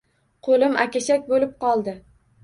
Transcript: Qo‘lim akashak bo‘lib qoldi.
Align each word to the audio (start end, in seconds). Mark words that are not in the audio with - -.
Qo‘lim 0.45 0.77
akashak 0.83 1.27
bo‘lib 1.33 1.51
qoldi. 1.65 1.93